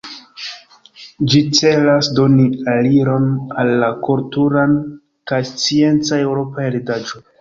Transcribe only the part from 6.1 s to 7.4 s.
eŭropa heredaĵo.